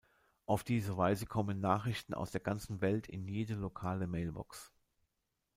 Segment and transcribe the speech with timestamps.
[0.47, 4.71] Auf diese Weise kommen Nachrichten aus der ganzen Welt in jede lokale Mailbox.